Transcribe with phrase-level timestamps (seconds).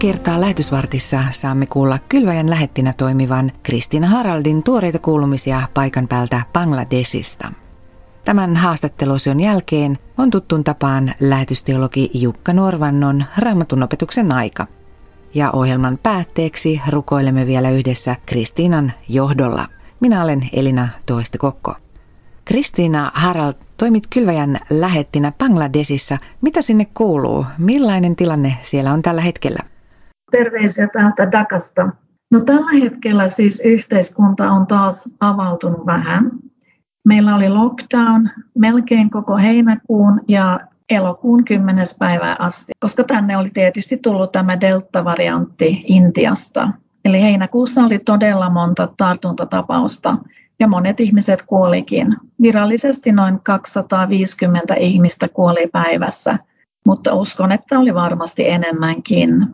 [0.00, 7.52] Kertaa lähetysvartissa saamme kuulla kylväjän lähettinä toimivan Kristina Haraldin tuoreita kuulumisia paikan päältä Bangladesista.
[8.24, 14.66] Tämän haastatteluosion jälkeen on tuttun tapaan lähetysteologi Jukka Norvannon raamatun opetuksen aika.
[15.34, 19.66] Ja ohjelman päätteeksi rukoilemme vielä yhdessä Kristiinan johdolla.
[20.00, 21.74] Minä olen Elina Toistekokko.
[22.44, 26.18] Kristiina Harald, toimit kylväjän lähettinä Bangladesissa.
[26.40, 27.46] Mitä sinne kuuluu?
[27.58, 29.70] Millainen tilanne siellä on tällä hetkellä?
[30.30, 31.88] Terveisiä täältä Dakasta.
[32.30, 36.30] No tällä hetkellä siis yhteiskunta on taas avautunut vähän.
[37.04, 41.86] Meillä oli lockdown melkein koko heinäkuun ja elokuun 10.
[41.98, 46.68] päivää asti, koska tänne oli tietysti tullut tämä delta-variantti Intiasta.
[47.04, 50.18] Eli heinäkuussa oli todella monta tartuntatapausta
[50.60, 52.16] ja monet ihmiset kuolikin.
[52.42, 56.38] Virallisesti noin 250 ihmistä kuoli päivässä,
[56.86, 59.46] mutta uskon, että oli varmasti enemmänkin.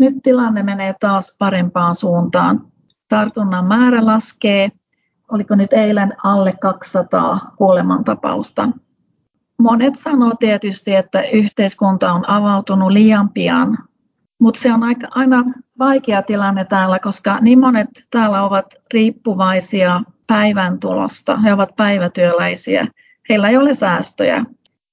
[0.00, 2.66] Nyt tilanne menee taas parempaan suuntaan.
[3.08, 4.68] Tartunnan määrä laskee.
[5.32, 8.68] Oliko nyt eilen alle 200 kuolemantapausta?
[9.58, 13.78] Monet sanoo tietysti, että yhteiskunta on avautunut liian pian,
[14.40, 15.44] mutta se on aika, aina
[15.78, 21.36] vaikea tilanne täällä, koska niin monet täällä ovat riippuvaisia päivän tulosta.
[21.36, 22.86] He ovat päivätyöläisiä.
[23.28, 24.44] Heillä ei ole säästöjä.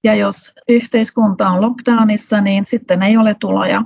[0.04, 3.84] Ja jos yhteiskunta on lockdownissa, niin sitten ei ole tuloja.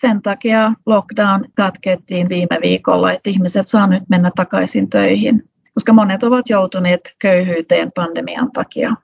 [0.00, 5.42] Sen takia lockdown katkettiin viime viikolla, että ihmiset saa nyt mennä takaisin töihin,
[5.74, 8.94] koska monet ovat joutuneet köyhyyteen pandemian takia.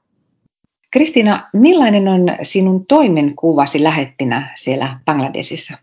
[0.91, 5.79] Kristina, millainen on sinun toimenkuvasi lähettinä siellä Bangladesissa?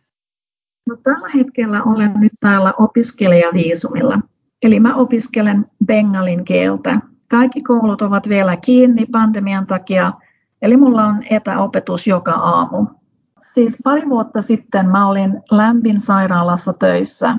[0.87, 4.19] No, tällä hetkellä olen nyt täällä opiskelijaviisumilla.
[4.61, 6.99] Eli mä opiskelen bengalin kieltä.
[7.29, 10.13] Kaikki koulut ovat vielä kiinni pandemian takia,
[10.61, 12.98] eli mulla on etäopetus joka aamu.
[13.59, 17.37] Siis pari vuotta sitten mä olin lämpin sairaalassa töissä.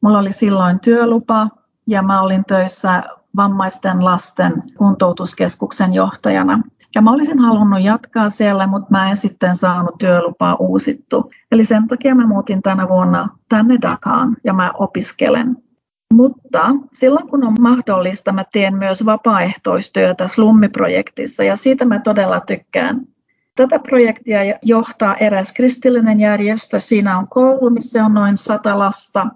[0.00, 1.48] Mulla oli silloin työlupa
[1.86, 3.02] ja mä olin töissä
[3.36, 6.62] vammaisten lasten kuntoutuskeskuksen johtajana.
[6.94, 11.30] Ja mä olisin halunnut jatkaa siellä, mutta mä en sitten saanut työlupaa uusittu.
[11.52, 15.56] Eli sen takia mä muutin tänä vuonna tänne Dakaan ja mä opiskelen.
[16.14, 23.11] Mutta silloin kun on mahdollista, mä teen myös vapaaehtoistyötä Slummiprojektissa ja siitä mä todella tykkään.
[23.56, 26.80] Tätä projektia johtaa eräs kristillinen järjestö.
[26.80, 29.26] Siinä on koulu, missä on noin sata lasta,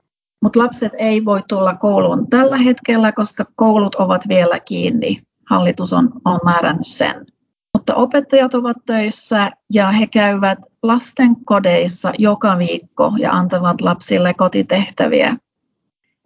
[0.43, 5.23] mutta lapset ei voi tulla kouluun tällä hetkellä, koska koulut ovat vielä kiinni.
[5.51, 7.27] Hallitus on, on määrännyt sen.
[7.75, 15.37] Mutta opettajat ovat töissä ja he käyvät lasten kodeissa joka viikko ja antavat lapsille kotitehtäviä.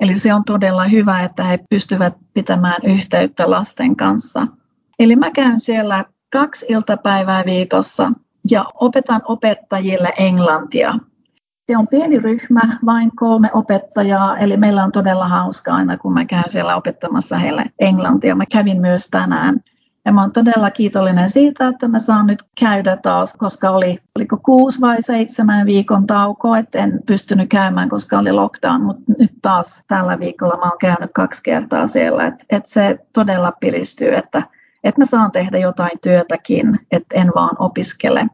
[0.01, 4.47] Eli se on todella hyvä, että he pystyvät pitämään yhteyttä lasten kanssa.
[4.99, 8.13] Eli mä käyn siellä kaksi iltapäivää viikossa
[8.51, 10.95] ja opetan opettajille englantia.
[11.71, 16.25] Se on pieni ryhmä, vain kolme opettajaa, eli meillä on todella hauska aina, kun mä
[16.25, 18.35] käyn siellä opettamassa heille englantia.
[18.35, 19.61] Mä kävin myös tänään
[20.05, 24.37] ja mä olen todella kiitollinen siitä, että mä saan nyt käydä taas, koska oli oliko
[24.45, 29.85] kuusi vai seitsemän viikon tauko, että en pystynyt käymään, koska oli lockdown, mutta nyt taas
[29.89, 34.43] tällä viikolla mä oon käynyt kaksi kertaa siellä, että, että se todella piristyy, että,
[34.85, 38.27] että mä saan tehdä jotain työtäkin, että en vaan opiskele.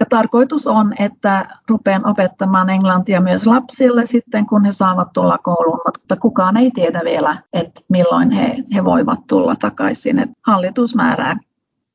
[0.00, 5.80] Ja tarkoitus on, että rupean opettamaan englantia myös lapsille sitten, kun he saavat tulla kouluun,
[5.86, 10.18] mutta kukaan ei tiedä vielä, että milloin he, he voivat tulla takaisin.
[10.18, 11.36] Että hallitus määrää.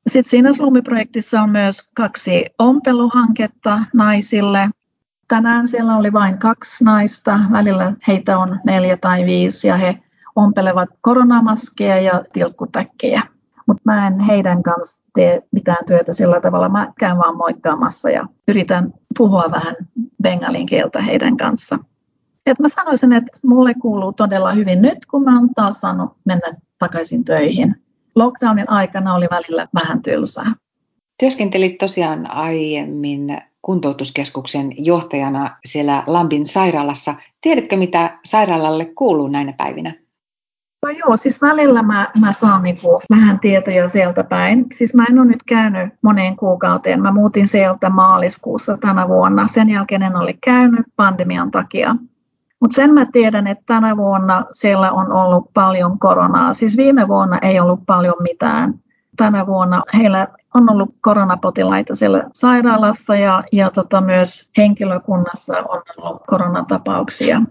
[0.07, 4.69] Sitten siinä Slummi-projektissa on myös kaksi ompeluhanketta naisille.
[5.27, 9.99] Tänään siellä oli vain kaksi naista, välillä heitä on neljä tai viisi ja he
[10.35, 13.34] ompelevat koronamaskeja ja tilkkutäkkejä
[13.67, 16.69] mutta mä en heidän kanssa tee mitään työtä sillä tavalla.
[16.69, 19.75] Mä käyn vaan moikkaamassa ja yritän puhua vähän
[20.23, 21.79] bengalin kieltä heidän kanssa.
[22.45, 26.53] Et mä sanoisin, että mulle kuuluu todella hyvin nyt, kun mä oon taas saanut mennä
[26.79, 27.75] takaisin töihin.
[28.15, 30.55] Lockdownin aikana oli välillä vähän tylsää.
[31.19, 37.15] Työskentelit tosiaan aiemmin kuntoutuskeskuksen johtajana siellä Lambin sairaalassa.
[37.41, 39.93] Tiedätkö, mitä sairaalalle kuuluu näinä päivinä?
[40.85, 44.65] No joo, siis välillä mä, mä saan niinku vähän tietoja sieltä päin.
[44.71, 47.01] Siis mä en ole nyt käynyt moneen kuukauteen.
[47.01, 49.47] Mä muutin sieltä maaliskuussa tänä vuonna.
[49.47, 51.95] Sen jälkeen en ole käynyt pandemian takia.
[52.59, 56.53] Mutta sen mä tiedän, että tänä vuonna siellä on ollut paljon koronaa.
[56.53, 58.73] Siis viime vuonna ei ollut paljon mitään.
[59.17, 66.21] Tänä vuonna heillä on ollut koronapotilaita siellä sairaalassa ja, ja tota myös henkilökunnassa on ollut
[66.27, 67.41] koronatapauksia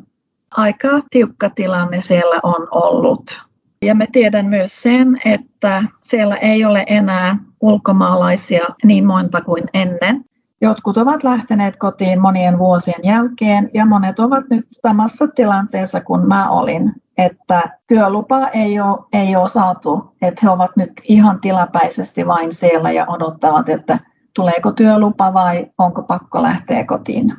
[0.57, 3.43] aika tiukka tilanne siellä on ollut.
[3.83, 10.25] Ja me tiedän myös sen, että siellä ei ole enää ulkomaalaisia niin monta kuin ennen,
[10.65, 16.51] Jotkut ovat lähteneet kotiin monien vuosien jälkeen ja monet ovat nyt samassa tilanteessa kuin mä
[16.51, 22.55] olin, että työlupa ei ole, ei ole saatu, että he ovat nyt ihan tilapäisesti vain
[22.55, 23.99] siellä ja odottavat, että
[24.35, 27.33] tuleeko työlupa vai onko pakko lähteä kotiin.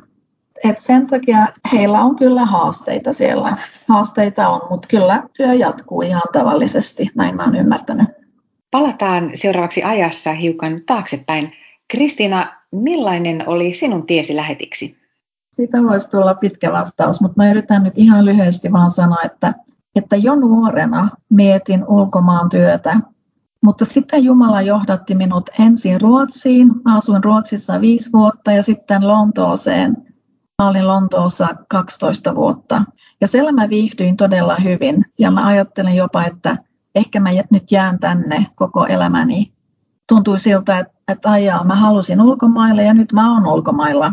[0.64, 3.56] Et sen takia heillä on kyllä haasteita siellä.
[3.88, 8.08] Haasteita on, mutta kyllä työ jatkuu ihan tavallisesti, näin mä oon ymmärtänyt.
[8.70, 11.52] Palataan seuraavaksi ajassa hiukan taaksepäin.
[11.88, 14.96] Kristiina, millainen oli sinun tiesi lähetiksi?
[15.50, 19.54] Siitä voisi tulla pitkä vastaus, mutta mä yritän nyt ihan lyhyesti vaan sanoa, että,
[19.96, 23.00] että jo nuorena mietin ulkomaan työtä,
[23.64, 26.70] mutta sitten Jumala johdatti minut ensin Ruotsiin.
[26.84, 30.05] Mä asuin Ruotsissa viisi vuotta ja sitten Lontooseen.
[30.62, 32.82] Mä olin Lontoossa 12 vuotta.
[33.20, 36.56] Ja siellä mä viihdyin todella hyvin ja mä ajattelin jopa, että
[36.94, 39.52] ehkä mä nyt jään tänne koko elämäni.
[40.08, 44.12] Tuntui siltä, että, että ajaa, mä halusin ulkomaille ja nyt mä oon ulkomailla.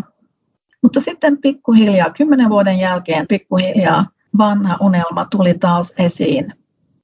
[0.81, 4.05] Mutta sitten pikkuhiljaa, kymmenen vuoden jälkeen pikkuhiljaa
[4.37, 6.53] vanha unelma tuli taas esiin.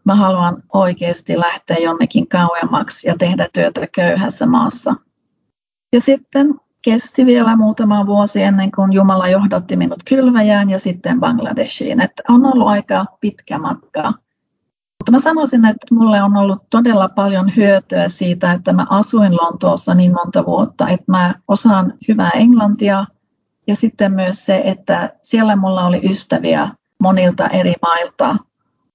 [0.06, 4.96] Mä haluan oikeasti lähteä jonnekin kauemmaksi ja tehdä työtä köyhässä maassa.
[5.94, 12.02] Ja sitten kesti vielä muutama vuosi ennen kuin Jumala johdatti minut kylväjään ja sitten Bangladeshiin.
[12.02, 14.14] Että on ollut aika pitkä matka
[15.00, 19.94] mutta mä sanoisin, että mulle on ollut todella paljon hyötyä siitä, että mä asuin Lontoossa
[19.94, 23.06] niin monta vuotta, että mä osaan hyvää englantia
[23.68, 28.36] ja sitten myös se, että siellä mulla oli ystäviä monilta eri mailta.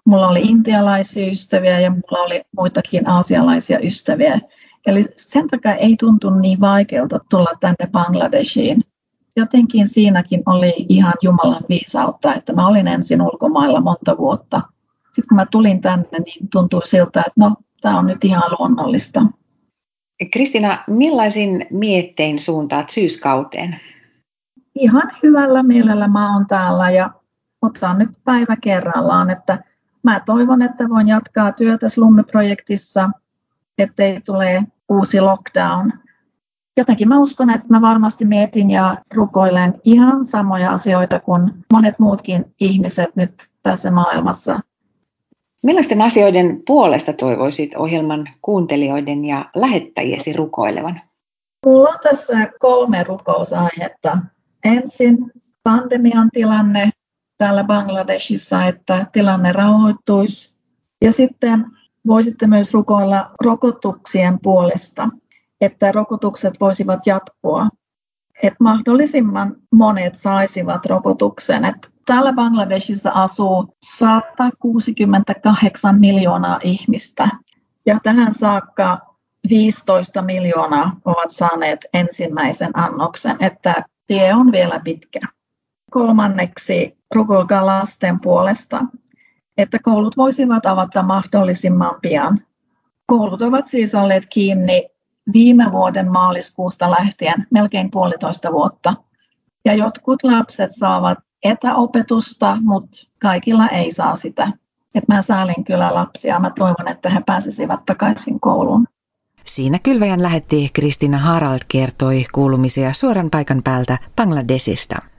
[0.05, 4.41] Mulla oli intialaisia ystäviä ja mulla oli muitakin aasialaisia ystäviä.
[4.87, 8.81] Eli sen takia ei tuntu niin vaikealta tulla tänne Bangladeshiin.
[9.37, 14.61] Jotenkin siinäkin oli ihan Jumalan viisautta, että mä olin ensin ulkomailla monta vuotta–
[15.15, 19.27] sitten kun mä tulin tänne, niin tuntui siltä, että no, tämä on nyt ihan luonnollista.
[20.33, 23.81] Kristina, millaisin miettein suuntaat syyskauteen?
[24.75, 27.11] Ihan hyvällä mielellä mä oon täällä ja
[27.63, 29.65] otan nyt päivä kerrallaan, että
[30.03, 33.11] mä toivon, että voin jatkaa työtä Slummi-projektissa,
[33.79, 35.93] ettei tule uusi lockdown.
[36.77, 42.55] Jotenkin mä uskon, että mä varmasti mietin ja rukoilen ihan samoja asioita kuin monet muutkin
[42.61, 44.61] ihmiset nyt tässä maailmassa
[45.65, 51.01] Millaisten asioiden puolesta toivoisit ohjelman kuuntelijoiden ja lähettäjiesi rukoilevan?
[51.67, 54.19] Mulla on tässä kolme rukousaihetta.
[54.65, 55.33] Ensin
[55.63, 56.91] pandemian tilanne
[57.39, 60.57] täällä Bangladesissa, että tilanne rauhoittuisi.
[61.05, 61.65] Ja sitten
[62.07, 65.09] voisitte myös rukoilla rokotuksien puolesta,
[65.61, 67.69] että rokotukset voisivat jatkua.
[68.43, 71.65] Että mahdollisimman monet saisivat rokotuksen.
[71.65, 77.29] Että Täällä Bangladesissa asuu 168 miljoonaa ihmistä
[77.87, 79.15] ja tähän saakka
[79.49, 85.21] 15 miljoonaa ovat saaneet ensimmäisen annoksen, että tie on vielä pitkä.
[85.91, 88.85] Kolmanneksi rukoilkaa lasten puolesta,
[89.59, 92.39] että koulut voisivat avata mahdollisimman pian.
[93.07, 94.89] Koulut ovat siis olleet kiinni
[95.33, 98.95] viime vuoden maaliskuusta lähtien melkein puolitoista vuotta.
[99.65, 104.53] Ja jotkut lapset saavat etäopetusta, mutta kaikilla ei saa sitä.
[104.95, 106.41] Et mä säälin kyllä lapsia.
[106.41, 108.87] Mä toivon, että he pääsisivät takaisin kouluun.
[109.45, 115.14] Siinä kylväjän lähetti Kristina Harald kertoi kuulumisia suoran paikan päältä Bangladesista.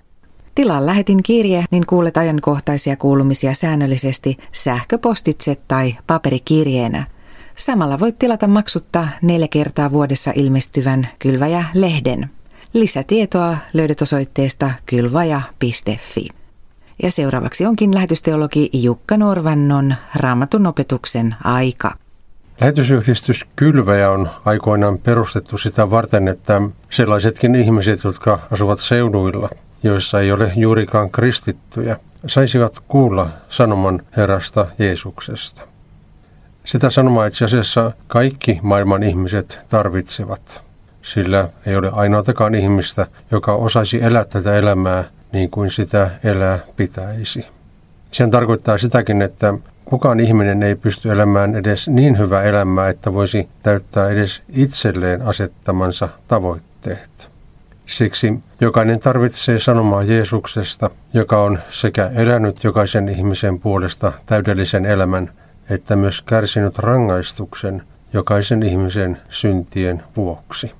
[0.55, 7.05] Tilaan lähetin kirje, niin kuulet ajankohtaisia kuulumisia säännöllisesti sähköpostitse tai paperikirjeenä.
[7.57, 12.29] Samalla voit tilata maksutta neljä kertaa vuodessa ilmestyvän Kylväjä-lehden.
[12.73, 16.27] Lisätietoa löydät osoitteesta kylvaja.fi.
[17.03, 21.95] Ja seuraavaksi onkin lähetysteologi Jukka Norvannon raamatun opetuksen aika.
[22.61, 29.49] Lähetysyhdistys Kylväjä on aikoinaan perustettu sitä varten, että sellaisetkin ihmiset, jotka asuvat seuduilla,
[29.85, 35.61] joissa ei ole juurikaan kristittyjä, saisivat kuulla sanoman Herrasta Jeesuksesta.
[36.63, 40.65] Sitä sanomaa itse asiassa kaikki maailman ihmiset tarvitsevat
[41.01, 47.45] sillä ei ole ainoatakaan ihmistä, joka osaisi elää tätä elämää niin kuin sitä elää pitäisi.
[48.11, 49.53] Sen tarkoittaa sitäkin, että
[49.85, 56.09] kukaan ihminen ei pysty elämään edes niin hyvää elämää, että voisi täyttää edes itselleen asettamansa
[56.27, 57.34] tavoitteet.
[57.85, 65.31] Siksi jokainen tarvitsee sanomaa Jeesuksesta, joka on sekä elänyt jokaisen ihmisen puolesta täydellisen elämän,
[65.69, 70.71] että myös kärsinyt rangaistuksen jokaisen ihmisen syntien vuoksi.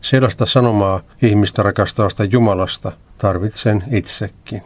[0.00, 4.62] Sellaista sanomaa ihmistä rakastavasta Jumalasta tarvitsen itsekin.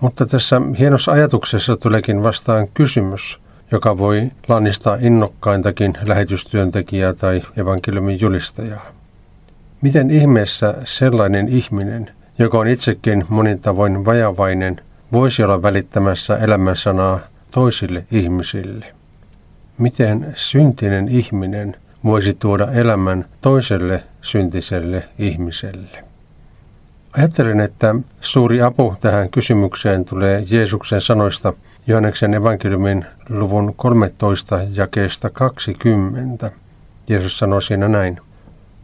[0.00, 3.40] Mutta tässä hienossa ajatuksessa tuleekin vastaan kysymys,
[3.72, 8.99] joka voi lannistaa innokkaintakin lähetystyöntekijää tai evankeliumin julistajaa.
[9.82, 14.80] Miten ihmeessä sellainen ihminen, joka on itsekin monin tavoin vajavainen,
[15.12, 17.20] voisi olla välittämässä elämän sanaa
[17.50, 18.86] toisille ihmisille?
[19.78, 26.04] Miten syntinen ihminen voisi tuoda elämän toiselle syntiselle ihmiselle?
[27.12, 31.52] Ajattelen, että suuri apu tähän kysymykseen tulee Jeesuksen sanoista
[31.86, 36.50] Johanneksen evankeliumin luvun 13 jakeesta 20.
[37.08, 38.20] Jeesus sanoi siinä näin.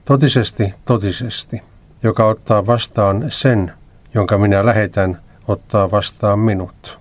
[0.06, 1.60] Totisesti, totisesti,
[2.02, 3.72] joka ottaa vastaan sen,
[4.14, 6.98] jonka minä lähetän, ottaa vastaan minut.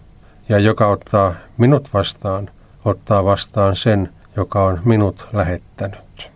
[0.49, 2.49] Ja joka ottaa minut vastaan,
[2.85, 6.31] ottaa vastaan sen, joka on minut lähettänyt.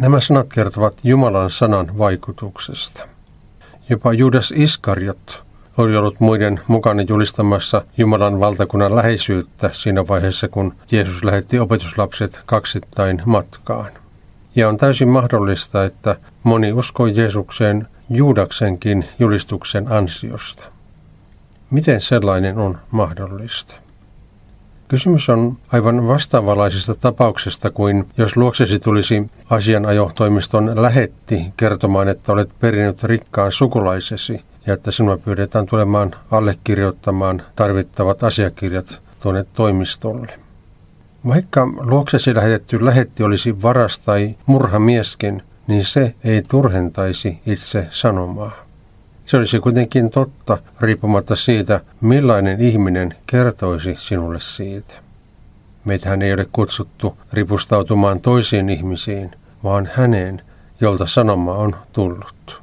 [0.00, 3.08] Nämä sanat kertovat Jumalan sanan vaikutuksesta.
[3.88, 5.44] Jopa Judas Iskariot
[5.78, 13.22] oli ollut muiden mukana julistamassa Jumalan valtakunnan läheisyyttä siinä vaiheessa, kun Jeesus lähetti opetuslapset kaksittain
[13.24, 14.05] matkaan.
[14.56, 20.64] Ja on täysin mahdollista, että moni uskoi Jeesukseen Juudaksenkin julistuksen ansiosta.
[21.70, 23.76] Miten sellainen on mahdollista?
[24.88, 33.04] Kysymys on aivan vastaavanlaisesta tapauksesta kuin jos luoksesi tulisi asianajotoimiston lähetti kertomaan, että olet perinyt
[33.04, 40.45] rikkaan sukulaisesi ja että sinua pyydetään tulemaan allekirjoittamaan tarvittavat asiakirjat tuonne toimistolle.
[41.28, 48.52] Vaikka luoksesi lähetetty lähetti olisi varas tai murhamieskin, niin se ei turhentaisi itse sanomaa.
[49.26, 54.94] Se olisi kuitenkin totta, riippumatta siitä, millainen ihminen kertoisi sinulle siitä.
[55.84, 59.30] Meitähän ei ole kutsuttu ripustautumaan toisiin ihmisiin,
[59.64, 60.42] vaan häneen,
[60.80, 62.62] jolta sanoma on tullut.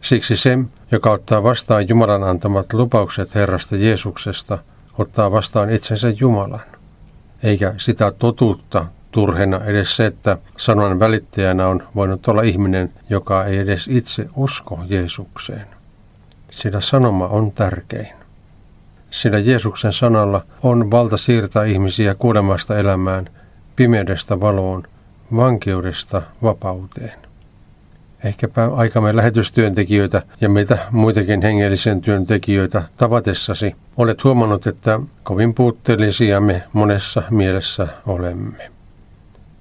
[0.00, 0.58] Siksi se,
[0.90, 4.58] joka ottaa vastaan Jumalan antamat lupaukset Herrasta Jeesuksesta,
[4.98, 6.71] ottaa vastaan itsensä Jumalan.
[7.42, 13.58] Eikä sitä totuutta turhena edes se, että sanan välittäjänä on voinut olla ihminen, joka ei
[13.58, 15.66] edes itse usko Jeesukseen.
[16.50, 18.12] Sillä sanoma on tärkein.
[19.10, 23.28] Sillä Jeesuksen sanalla on valta siirtää ihmisiä kuolemasta elämään,
[23.76, 24.82] pimeydestä valoon,
[25.36, 27.21] vankeudesta vapauteen.
[28.24, 36.62] Ehkäpä aikamme lähetystyöntekijöitä ja meitä muitakin hengellisen työntekijöitä tavatessasi olet huomannut, että kovin puutteellisia me
[36.72, 38.70] monessa mielessä olemme.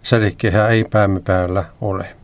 [0.03, 2.15] Sädekehä ei päämme päällä ole.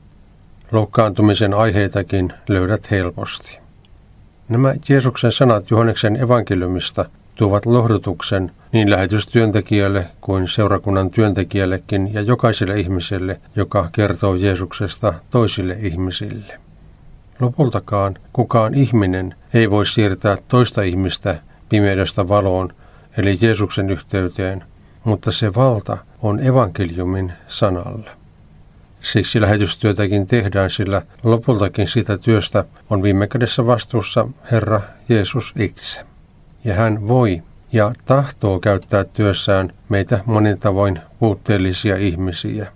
[0.71, 3.59] Loukkaantumisen aiheitakin löydät helposti.
[4.49, 7.05] Nämä Jeesuksen sanat Johanneksen evankeliumista
[7.37, 16.59] tuovat lohdutuksen niin lähetystyöntekijälle kuin seurakunnan työntekijällekin ja jokaiselle ihmiselle, joka kertoo Jeesuksesta toisille ihmisille.
[17.39, 22.73] Lopultakaan kukaan ihminen ei voi siirtää toista ihmistä pimeydestä valoon,
[23.17, 24.63] eli Jeesuksen yhteyteen,
[25.03, 28.09] mutta se valta on evankeliumin sanalla.
[29.01, 36.06] Siksi lähetystyötäkin tehdään, sillä lopultakin siitä työstä on viime kädessä vastuussa Herra Jeesus itse.
[36.67, 42.67] Ja hän voi ja tahtoo käyttää työssään meitä monin tavoin puutteellisia ihmisiä,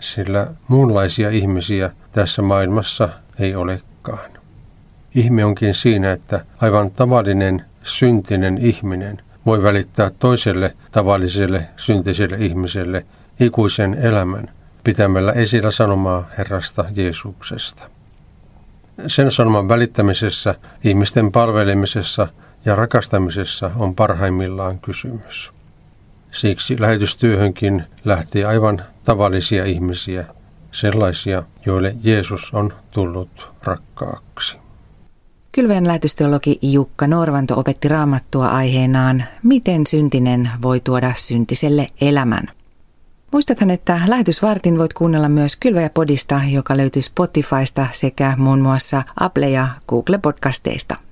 [0.00, 4.30] sillä muunlaisia ihmisiä tässä maailmassa ei olekaan.
[5.14, 13.06] Ihme onkin siinä, että aivan tavallinen syntinen ihminen voi välittää toiselle tavalliselle syntiselle ihmiselle
[13.40, 14.50] ikuisen elämän
[14.84, 17.90] pitämällä esillä sanomaa Herrasta Jeesuksesta.
[19.06, 20.54] Sen sanoman välittämisessä,
[20.84, 22.28] ihmisten palvelemisessa
[22.64, 25.52] ja rakastamisessa on parhaimmillaan kysymys.
[26.32, 30.24] Siksi lähetystyöhönkin lähti aivan tavallisia ihmisiä,
[30.72, 34.58] sellaisia, joille Jeesus on tullut rakkaaksi.
[35.54, 42.48] Kylveen lähetysteologi Jukka Norvanto opetti raamattua aiheenaan, miten syntinen voi tuoda syntiselle elämän.
[43.32, 49.68] Muistathan, että lähetysvartin voit kuunnella myös Kylväjä-podista, joka löytyy Spotifysta sekä muun muassa Apple- ja
[49.88, 51.07] Google-podcasteista.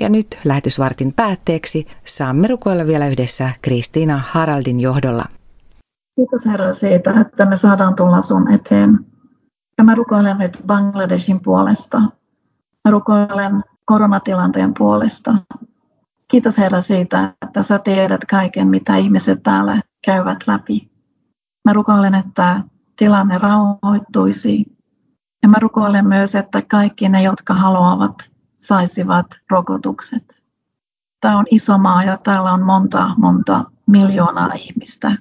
[0.00, 5.24] Ja nyt lähetysvartin päätteeksi saamme rukoilla vielä yhdessä Kristiina Haraldin johdolla.
[6.16, 8.98] Kiitos Herra siitä, että me saadaan tulla sun eteen.
[9.78, 12.00] Ja mä rukoilen nyt Bangladeshin puolesta.
[12.84, 15.34] Mä rukoilen koronatilanteen puolesta.
[16.28, 20.90] Kiitos Herra siitä, että sä tiedät kaiken, mitä ihmiset täällä käyvät läpi.
[21.64, 22.62] Mä rukoilen, että
[22.96, 24.64] tilanne rauhoittuisi.
[25.42, 28.29] Ja mä rukoilen myös, että kaikki ne, jotka haluavat,
[28.60, 30.42] saisivat rokotukset.
[31.20, 35.16] Tämä on iso maa ja täällä on monta, monta miljoonaa ihmistä.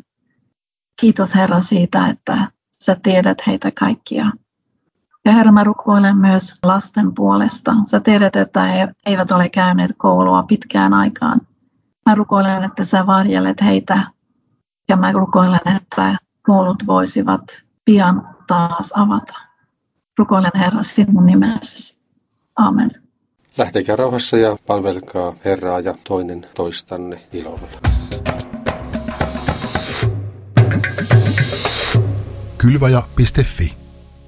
[1.01, 4.31] Kiitos Herra siitä, että sä tiedät heitä kaikkia.
[5.25, 7.75] Ja Herra, mä rukoilen myös lasten puolesta.
[7.85, 11.41] Sä tiedät, että he eivät ole käyneet koulua pitkään aikaan.
[12.05, 14.11] Mä rukoilen, että sä varjelet heitä.
[14.89, 17.41] Ja mä rukoilen, että koulut voisivat
[17.85, 19.33] pian taas avata.
[20.17, 21.99] Rukoilen Herra sinun nimessäsi.
[22.55, 23.08] Amen.
[23.59, 27.67] Lähtekää rauhassa ja palvelkaa Herraa ja toinen toistanne ilolla.
[32.57, 33.73] Kylvaja.fi